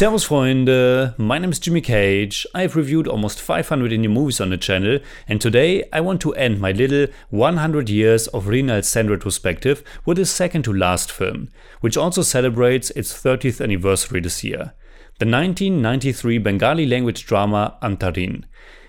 Servus 0.00 0.28
Freunde, 0.28 1.14
my 1.18 1.36
name 1.36 1.50
is 1.50 1.58
Jimmy 1.58 1.82
Cage. 1.82 2.46
I've 2.54 2.74
reviewed 2.74 3.06
almost 3.06 3.38
500 3.38 3.92
indie 3.92 4.10
movies 4.10 4.40
on 4.40 4.48
the 4.48 4.56
channel 4.56 4.98
and 5.28 5.42
today 5.42 5.84
I 5.92 6.00
want 6.00 6.22
to 6.22 6.32
end 6.36 6.58
my 6.58 6.72
little 6.72 7.08
100 7.28 7.90
years 7.90 8.26
of 8.28 8.46
Mrinal 8.46 8.82
Sen 8.82 9.10
retrospective 9.10 9.84
with 10.06 10.18
a 10.18 10.24
second 10.24 10.62
to 10.62 10.72
last 10.72 11.12
film, 11.12 11.50
which 11.82 11.98
also 11.98 12.22
celebrates 12.22 12.88
its 12.92 13.12
30th 13.12 13.62
anniversary 13.62 14.20
this 14.20 14.42
year. 14.42 14.72
The 15.18 15.26
1993 15.26 16.38
Bengali 16.38 16.86
language 16.86 17.26
drama 17.26 17.76
Antareen. 17.82 18.44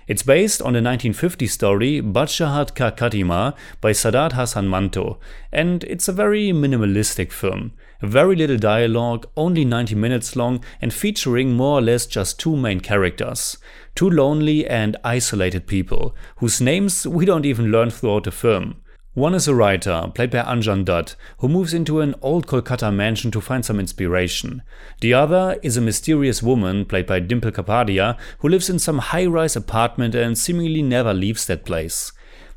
It's 0.08 0.22
based 0.22 0.62
on 0.62 0.72
the 0.72 0.80
1950 0.80 1.46
story 1.46 2.00
Badshahat 2.00 2.74
Ka 2.74 2.90
Khatima 2.90 3.54
by 3.82 3.92
Saadat 3.92 4.32
Hasan 4.32 4.68
Manto, 4.68 5.20
and 5.52 5.84
it's 5.84 6.08
a 6.08 6.12
very 6.12 6.52
minimalistic 6.52 7.32
film. 7.32 7.72
Very 8.02 8.34
little 8.34 8.58
dialogue, 8.58 9.26
only 9.36 9.64
90 9.64 9.94
minutes 9.94 10.34
long, 10.34 10.64
and 10.80 10.92
featuring 10.92 11.54
more 11.54 11.78
or 11.78 11.80
less 11.80 12.04
just 12.04 12.40
two 12.40 12.56
main 12.56 12.80
characters. 12.80 13.56
Two 13.94 14.10
lonely 14.10 14.66
and 14.66 14.96
isolated 15.04 15.68
people, 15.68 16.14
whose 16.38 16.60
names 16.60 17.06
we 17.06 17.24
don't 17.24 17.46
even 17.46 17.70
learn 17.70 17.90
throughout 17.90 18.24
the 18.24 18.32
film. 18.32 18.82
One 19.14 19.34
is 19.34 19.46
a 19.46 19.54
writer, 19.54 20.10
played 20.14 20.30
by 20.30 20.38
Anjan 20.38 20.84
Dutt, 20.84 21.14
who 21.38 21.48
moves 21.48 21.74
into 21.74 22.00
an 22.00 22.14
old 22.22 22.46
Kolkata 22.48 22.92
mansion 22.92 23.30
to 23.30 23.40
find 23.40 23.64
some 23.64 23.78
inspiration. 23.78 24.62
The 25.00 25.14
other 25.14 25.58
is 25.62 25.76
a 25.76 25.82
mysterious 25.82 26.42
woman, 26.42 26.86
played 26.86 27.06
by 27.06 27.20
Dimple 27.20 27.52
Kapadia, 27.52 28.18
who 28.38 28.48
lives 28.48 28.68
in 28.68 28.78
some 28.78 28.98
high 28.98 29.26
rise 29.26 29.54
apartment 29.54 30.14
and 30.14 30.36
seemingly 30.36 30.82
never 30.82 31.14
leaves 31.14 31.46
that 31.46 31.64
place. 31.64 32.10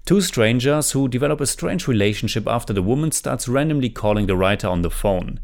Two 0.05 0.21
strangers 0.21 0.91
who 0.91 1.07
develop 1.07 1.41
a 1.41 1.47
strange 1.47 1.87
relationship 1.87 2.47
after 2.47 2.71
the 2.73 2.83
woman 2.83 3.11
starts 3.11 3.47
randomly 3.47 3.89
calling 3.89 4.27
the 4.27 4.37
writer 4.37 4.67
on 4.67 4.83
the 4.83 4.91
phone. 4.91 5.39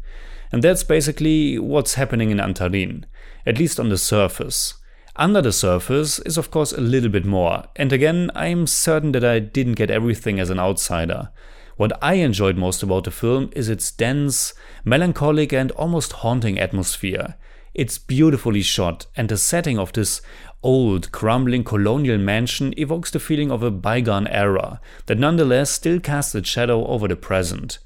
And 0.52 0.62
that's 0.62 0.84
basically 0.84 1.58
what's 1.58 1.94
happening 1.94 2.30
in 2.30 2.38
Antareen, 2.38 3.04
at 3.44 3.58
least 3.58 3.80
on 3.80 3.88
the 3.88 3.98
surface. 3.98 4.74
Under 5.16 5.42
the 5.42 5.52
surface 5.52 6.20
is 6.20 6.38
of 6.38 6.50
course 6.50 6.72
a 6.72 6.80
little 6.80 7.10
bit 7.10 7.24
more, 7.26 7.64
and 7.74 7.92
again, 7.92 8.30
I'm 8.34 8.66
certain 8.66 9.12
that 9.12 9.24
I 9.24 9.40
didn't 9.40 9.74
get 9.74 9.90
everything 9.90 10.38
as 10.38 10.48
an 10.48 10.60
outsider. 10.60 11.30
What 11.76 11.92
I 12.00 12.14
enjoyed 12.14 12.56
most 12.56 12.82
about 12.82 13.04
the 13.04 13.10
film 13.10 13.50
is 13.56 13.68
its 13.68 13.90
dense, 13.90 14.54
melancholic, 14.84 15.52
and 15.52 15.70
almost 15.72 16.12
haunting 16.12 16.58
atmosphere. 16.58 17.34
It's 17.74 17.96
beautifully 17.96 18.62
shot, 18.62 19.06
and 19.16 19.28
the 19.28 19.38
setting 19.38 19.78
of 19.78 19.92
this 19.92 20.20
old, 20.62 21.10
crumbling 21.10 21.64
colonial 21.64 22.18
mansion 22.18 22.74
evokes 22.76 23.10
the 23.10 23.18
feeling 23.18 23.50
of 23.50 23.62
a 23.62 23.70
bygone 23.70 24.26
era 24.26 24.80
that 25.06 25.18
nonetheless 25.18 25.70
still 25.70 25.98
casts 25.98 26.34
its 26.34 26.48
shadow 26.48 26.86
over 26.86 27.08
the 27.08 27.16
present. 27.16 27.78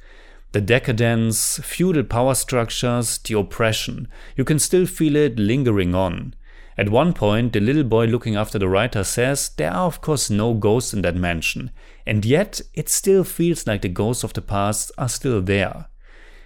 The 0.53 0.61
decadence, 0.61 1.61
feudal 1.63 2.03
power 2.03 2.35
structures, 2.35 3.19
the 3.19 3.39
oppression, 3.39 4.09
you 4.37 4.45
can 4.45 4.59
still 4.59 4.87
feel 4.87 5.15
it 5.15 5.39
lingering 5.39 5.95
on. 5.95 6.35
At 6.79 6.91
one 6.91 7.13
point, 7.13 7.53
the 7.53 7.61
little 7.61 7.85
boy 7.85 8.07
looking 8.07 8.37
after 8.37 8.59
the 8.59 8.69
writer 8.69 9.05
says 9.05 9.51
there 9.51 9.73
are, 9.73 9.87
of 9.87 10.01
course, 10.01 10.31
no 10.31 10.53
ghosts 10.53 10.93
in 10.93 11.03
that 11.03 11.17
mansion, 11.17 11.71
and 12.05 12.25
yet 12.25 12.61
it 12.75 12.89
still 12.89 13.25
feels 13.25 13.67
like 13.67 13.83
the 13.83 13.89
ghosts 13.89 14.25
of 14.25 14.33
the 14.33 14.43
past 14.43 14.93
are 14.99 15.09
still 15.09 15.41
there. 15.41 15.87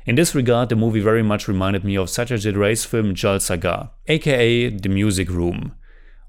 In 0.06 0.14
this 0.14 0.34
regard, 0.34 0.70
the 0.70 0.76
movie 0.76 1.00
very 1.00 1.22
much 1.22 1.46
reminded 1.46 1.84
me 1.84 1.96
of 1.96 2.08
Satyajit 2.08 2.56
Ray's 2.56 2.86
film 2.86 3.14
Jalsaghar, 3.14 3.90
aka 4.08 4.70
The 4.70 4.88
Music 4.88 5.28
Room. 5.28 5.74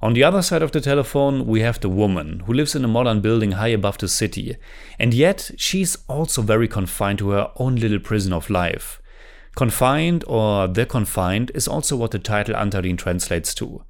On 0.01 0.13
the 0.13 0.25
other 0.25 0.41
side 0.41 0.61
of 0.61 0.73
the 0.73 0.81
telephone, 0.81 1.47
we 1.47 1.61
have 1.61 1.79
the 1.79 1.87
woman 1.87 2.41
who 2.41 2.53
lives 2.53 2.75
in 2.75 2.83
a 2.83 2.89
modern 2.89 3.21
building 3.21 3.53
high 3.53 3.69
above 3.69 3.97
the 3.99 4.09
city, 4.09 4.57
and 4.99 5.13
yet 5.13 5.51
she's 5.55 5.97
also 6.09 6.41
very 6.41 6.67
confined 6.67 7.19
to 7.19 7.29
her 7.29 7.51
own 7.55 7.75
little 7.75 7.99
prison 7.99 8.33
of 8.33 8.49
life. 8.49 9.01
Confined 9.55 10.25
or 10.27 10.67
the 10.67 10.85
confined 10.85 11.51
is 11.55 11.67
also 11.67 11.95
what 11.95 12.11
the 12.11 12.19
title 12.19 12.55
Antareen 12.55 12.97
translates 12.97 13.53
to. 13.55 13.85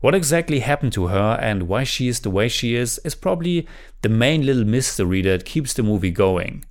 What 0.00 0.16
exactly 0.16 0.60
happened 0.60 0.92
to 0.94 1.08
her 1.08 1.38
and 1.40 1.68
why 1.68 1.84
she 1.84 2.08
is 2.08 2.20
the 2.20 2.30
way 2.30 2.48
she 2.48 2.74
is 2.74 2.98
is 3.04 3.14
probably 3.14 3.68
the 4.00 4.08
main 4.08 4.44
little 4.44 4.64
mystery 4.64 5.22
that 5.22 5.44
keeps 5.44 5.74
the 5.74 5.84
movie 5.84 6.10
going. 6.10 6.64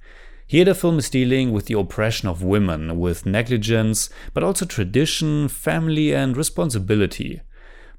Here, 0.51 0.65
the 0.65 0.75
film 0.75 0.99
is 0.99 1.09
dealing 1.09 1.53
with 1.53 1.67
the 1.67 1.79
oppression 1.79 2.27
of 2.27 2.43
women, 2.43 2.99
with 2.99 3.25
negligence, 3.25 4.09
but 4.33 4.43
also 4.43 4.65
tradition, 4.65 5.47
family, 5.47 6.13
and 6.13 6.35
responsibility. 6.35 7.39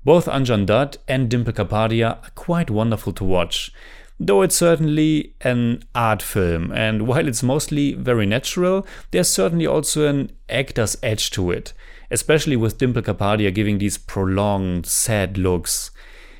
Both 0.04 0.26
Anjan 0.26 0.66
Dutt 0.66 0.98
and 1.08 1.30
Dimple 1.30 1.54
Kapadia 1.54 2.18
are 2.22 2.30
quite 2.34 2.68
wonderful 2.68 3.14
to 3.14 3.24
watch, 3.24 3.72
though 4.20 4.42
it's 4.42 4.54
certainly 4.54 5.34
an 5.40 5.82
art 5.94 6.20
film, 6.20 6.70
and 6.72 7.06
while 7.06 7.26
it's 7.26 7.42
mostly 7.42 7.94
very 7.94 8.26
natural, 8.26 8.86
there's 9.12 9.30
certainly 9.30 9.66
also 9.66 10.06
an 10.06 10.30
actor's 10.50 10.98
edge 11.02 11.30
to 11.30 11.50
it 11.50 11.72
especially 12.10 12.56
with 12.56 12.76
Dimple 12.76 13.00
Kapadia 13.00 13.52
giving 13.52 13.78
these 13.78 13.96
prolonged, 13.96 14.84
sad 14.84 15.38
looks. 15.38 15.90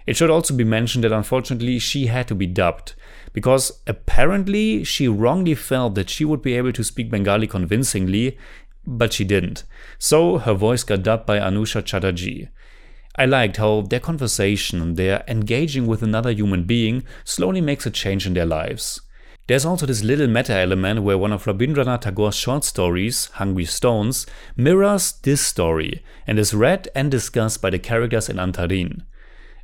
It 0.07 0.19
should 0.19 0.29
also 0.29 0.53
be 0.55 0.65
mentioned 0.65 1.03
that 1.03 1.13
unfortunately 1.13 1.79
she 1.79 2.09
had 2.09 2.29
to 2.29 2.35
be 2.35 2.47
dubbed, 2.47 2.95
because 3.33 3.81
apparently 3.87 4.85
she 4.85 5.09
wrongly 5.09 5.55
felt 5.55 5.95
that 5.95 6.11
she 6.11 6.25
would 6.25 6.43
be 6.43 6.55
able 6.55 6.73
to 6.73 6.85
speak 6.85 7.11
Bengali 7.11 7.47
convincingly, 7.47 8.39
but 8.87 9.13
she 9.13 9.25
didn't. 9.25 9.65
So 9.99 10.39
her 10.39 10.55
voice 10.55 10.85
got 10.85 11.03
dubbed 11.03 11.27
by 11.27 11.39
Anusha 11.39 11.85
Chatterjee. 11.85 12.49
I 13.17 13.27
liked 13.27 13.59
how 13.59 13.83
their 13.83 14.01
conversation, 14.01 14.95
their 14.95 15.23
engaging 15.29 15.87
with 15.87 16.03
another 16.03 16.31
human 16.31 16.65
being, 16.65 17.05
slowly 17.25 17.61
makes 17.61 17.87
a 17.87 17.91
change 17.91 18.27
in 18.27 18.35
their 18.35 18.47
lives. 18.47 19.01
There's 19.49 19.65
also 19.67 19.87
this 19.87 20.03
little 20.05 20.29
meta 20.29 20.55
element 20.55 21.03
where 21.03 21.19
one 21.19 21.33
of 21.33 21.45
Rabindranath 21.45 22.03
Tagore's 22.03 22.37
short 22.37 22.65
stories, 22.65 23.27
Hungry 23.35 23.65
Stones, 23.65 24.25
mirrors 24.57 25.13
this 25.13 25.45
story 25.45 26.03
and 26.27 26.39
is 26.39 26.55
read 26.55 26.89
and 26.95 27.11
discussed 27.11 27.61
by 27.61 27.71
the 27.71 27.79
characters 27.79 28.29
in 28.29 28.37
Antareen. 28.37 29.03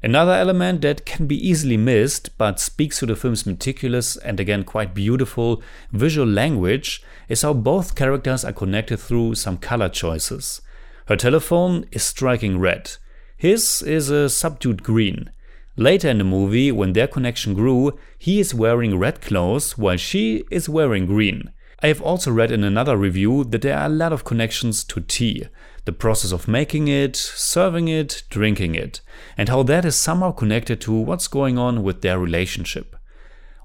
Another 0.02 0.32
element 0.32 0.82
that 0.82 1.04
can 1.04 1.26
be 1.26 1.48
easily 1.48 1.76
missed 1.76 2.36
but 2.38 2.60
speaks 2.60 3.00
to 3.00 3.06
the 3.06 3.16
film's 3.16 3.46
meticulous 3.46 4.16
and 4.16 4.38
again 4.38 4.62
quite 4.64 4.94
beautiful 4.94 5.62
visual 5.90 6.26
language 6.26 7.02
is 7.28 7.42
how 7.42 7.52
both 7.52 7.96
characters 7.96 8.44
are 8.44 8.52
connected 8.52 8.98
through 8.98 9.34
some 9.34 9.58
color 9.58 9.88
choices. 9.88 10.62
Her 11.06 11.16
telephone 11.16 11.86
is 11.90 12.02
striking 12.02 12.58
red, 12.58 12.92
his 13.36 13.82
is 13.82 14.10
a 14.10 14.28
subdued 14.28 14.82
green, 14.82 15.30
Later 15.78 16.08
in 16.08 16.18
the 16.18 16.24
movie, 16.24 16.72
when 16.72 16.92
their 16.92 17.06
connection 17.06 17.54
grew, 17.54 17.96
he 18.18 18.40
is 18.40 18.52
wearing 18.52 18.98
red 18.98 19.20
clothes 19.20 19.78
while 19.78 19.96
she 19.96 20.42
is 20.50 20.68
wearing 20.68 21.06
green. 21.06 21.52
I 21.80 21.88
have 21.88 22.02
also 22.02 22.32
read 22.32 22.50
in 22.50 22.64
another 22.64 22.96
review 22.96 23.44
that 23.44 23.62
there 23.62 23.78
are 23.78 23.86
a 23.86 23.88
lot 23.88 24.12
of 24.12 24.24
connections 24.24 24.82
to 24.84 25.00
tea, 25.00 25.46
the 25.84 25.92
process 25.92 26.32
of 26.32 26.48
making 26.48 26.88
it, 26.88 27.14
serving 27.14 27.86
it, 27.86 28.24
drinking 28.30 28.74
it, 28.74 29.00
and 29.36 29.48
how 29.48 29.62
that 29.62 29.84
is 29.84 29.94
somehow 29.94 30.32
connected 30.32 30.80
to 30.80 30.92
what's 30.92 31.28
going 31.28 31.56
on 31.56 31.84
with 31.84 32.02
their 32.02 32.18
relationship. 32.18 32.96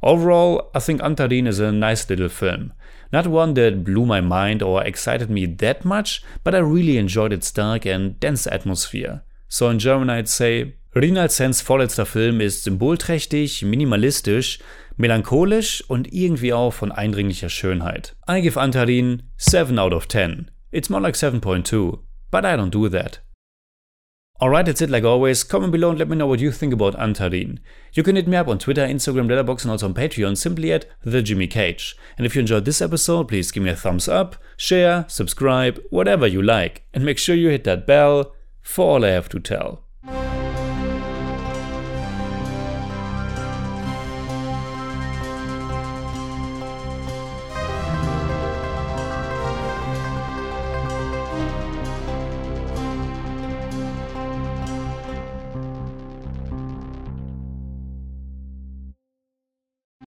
Overall, 0.03 0.69
I 0.75 0.79
think 0.79 1.01
Antareen 1.01 1.47
is 1.47 1.59
a 1.59 1.71
nice 1.71 2.07
little 2.07 2.29
film. 2.29 2.73
Not 3.11 3.25
one 3.25 3.55
that 3.55 3.83
blew 3.83 4.05
my 4.05 4.21
mind 4.21 4.61
or 4.61 4.83
excited 4.83 5.29
me 5.29 5.47
that 5.47 5.83
much, 5.83 6.23
but 6.43 6.53
I 6.53 6.59
really 6.59 6.97
enjoyed 6.97 7.33
its 7.33 7.51
dark 7.51 7.85
and 7.85 8.19
dense 8.19 8.45
atmosphere. 8.45 9.23
So 9.47 9.69
in 9.69 9.79
German 9.79 10.09
I'd 10.09 10.29
say 10.29 10.75
Mrinal 10.95 11.29
Sens 11.29 11.63
vorletzter 11.63 12.05
Film 12.05 12.39
ist 12.39 12.63
symbolträchtig, 12.65 13.63
minimalistisch, 13.63 14.59
melancholisch 14.95 15.83
und 15.87 16.13
irgendwie 16.13 16.53
auch 16.53 16.71
von 16.71 16.91
eindringlicher 16.91 17.49
Schönheit. 17.49 18.15
I 18.29 18.41
give 18.41 18.59
Antareen 18.59 19.23
7 19.37 19.79
out 19.79 19.91
of 19.91 20.07
10. 20.07 20.51
It's 20.71 20.91
more 20.91 21.01
like 21.01 21.15
7.2, 21.15 21.97
but 22.29 22.45
I 22.45 22.55
don't 22.55 22.69
do 22.69 22.89
that. 22.89 23.21
Alright, 24.39 24.67
that's 24.67 24.81
it 24.81 24.91
like 24.91 25.03
always. 25.03 25.47
Comment 25.47 25.71
below 25.71 25.89
and 25.89 25.97
let 25.97 26.09
me 26.09 26.15
know 26.15 26.27
what 26.27 26.39
you 26.39 26.51
think 26.51 26.73
about 26.73 26.95
Antareen. 26.95 27.57
You 27.93 28.03
can 28.03 28.15
hit 28.15 28.27
me 28.27 28.37
up 28.37 28.47
on 28.47 28.59
Twitter, 28.59 28.85
Instagram, 28.85 29.27
Letterboxd 29.27 29.63
and 29.63 29.71
also 29.71 29.87
on 29.87 29.95
Patreon 29.95 30.37
simply 30.37 30.71
at 30.71 30.85
The 31.03 31.23
Jimmy 31.23 31.47
Cage. 31.47 31.95
And 32.19 32.27
if 32.27 32.35
you 32.35 32.41
enjoyed 32.41 32.65
this 32.65 32.83
episode, 32.83 33.29
please 33.29 33.51
give 33.51 33.63
me 33.63 33.71
a 33.71 33.75
thumbs 33.75 34.07
up, 34.07 34.35
share, 34.57 35.05
subscribe, 35.07 35.79
whatever 35.89 36.27
you 36.27 36.43
like. 36.43 36.83
And 36.93 37.03
make 37.03 37.17
sure 37.17 37.35
you 37.35 37.49
hit 37.49 37.63
that 37.63 37.87
bell 37.87 38.35
for 38.61 38.85
all 38.85 39.05
I 39.05 39.09
have 39.09 39.29
to 39.29 39.39
tell. 39.39 39.82